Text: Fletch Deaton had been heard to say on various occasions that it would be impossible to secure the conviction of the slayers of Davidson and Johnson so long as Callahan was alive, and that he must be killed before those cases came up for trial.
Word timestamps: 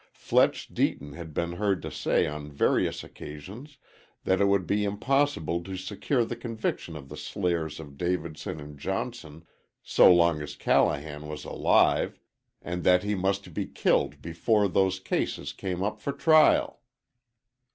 Fletch 0.13 0.73
Deaton 0.73 1.13
had 1.13 1.31
been 1.31 1.51
heard 1.51 1.79
to 1.83 1.91
say 1.91 2.25
on 2.25 2.49
various 2.51 3.03
occasions 3.03 3.77
that 4.23 4.41
it 4.41 4.45
would 4.47 4.65
be 4.65 4.83
impossible 4.83 5.63
to 5.63 5.77
secure 5.77 6.25
the 6.25 6.35
conviction 6.35 6.95
of 6.97 7.07
the 7.07 7.15
slayers 7.15 7.79
of 7.79 7.99
Davidson 7.99 8.59
and 8.59 8.79
Johnson 8.79 9.45
so 9.83 10.11
long 10.11 10.41
as 10.41 10.55
Callahan 10.55 11.27
was 11.27 11.45
alive, 11.45 12.19
and 12.63 12.83
that 12.83 13.03
he 13.03 13.13
must 13.13 13.53
be 13.53 13.67
killed 13.67 14.23
before 14.23 14.67
those 14.67 14.99
cases 14.99 15.53
came 15.53 15.83
up 15.83 16.01
for 16.01 16.13
trial. 16.13 16.79